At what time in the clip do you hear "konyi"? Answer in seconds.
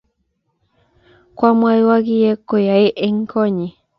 3.31-3.67